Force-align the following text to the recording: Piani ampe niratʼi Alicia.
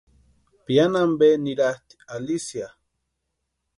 Piani 0.65 0.97
ampe 1.03 1.27
niratʼi 1.43 1.93
Alicia. 2.13 2.67